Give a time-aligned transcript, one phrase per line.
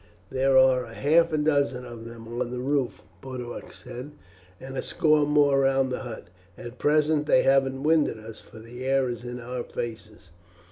[0.31, 4.09] "There are half a dozen of them on the roof," Boduoc said,
[4.59, 6.29] "and a score or more round the hut.
[6.57, 10.31] At present they haven't winded us, for the air is in our faces."